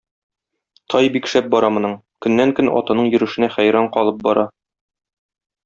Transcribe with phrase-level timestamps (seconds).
[0.93, 1.93] Тай бик шәп бара моның:
[2.27, 4.49] көннән-көн атының йөрешенә хәйран калып бара.